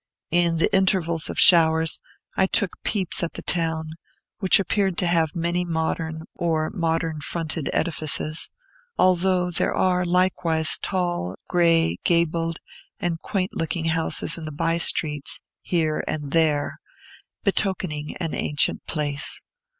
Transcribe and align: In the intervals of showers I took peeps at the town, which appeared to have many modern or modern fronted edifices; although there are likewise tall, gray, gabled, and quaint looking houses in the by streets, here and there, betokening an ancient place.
In 0.31 0.57
the 0.57 0.75
intervals 0.75 1.29
of 1.29 1.37
showers 1.37 1.99
I 2.35 2.47
took 2.47 2.71
peeps 2.83 3.21
at 3.21 3.33
the 3.33 3.43
town, 3.43 3.91
which 4.39 4.59
appeared 4.59 4.97
to 4.97 5.05
have 5.05 5.35
many 5.35 5.63
modern 5.63 6.23
or 6.33 6.71
modern 6.71 7.21
fronted 7.21 7.69
edifices; 7.71 8.49
although 8.97 9.51
there 9.51 9.75
are 9.75 10.03
likewise 10.03 10.79
tall, 10.81 11.35
gray, 11.47 11.97
gabled, 12.03 12.61
and 12.99 13.21
quaint 13.21 13.51
looking 13.53 13.85
houses 13.93 14.39
in 14.39 14.45
the 14.45 14.51
by 14.51 14.79
streets, 14.79 15.39
here 15.61 16.03
and 16.07 16.31
there, 16.31 16.79
betokening 17.43 18.15
an 18.17 18.33
ancient 18.33 18.83
place. 18.87 19.39